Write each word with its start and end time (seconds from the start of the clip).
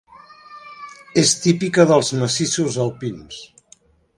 És 1.23 1.33
típica 1.43 1.85
dels 1.91 2.11
massissos 2.23 2.81
alpins. 2.87 3.39